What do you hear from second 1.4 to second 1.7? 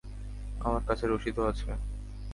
আছে।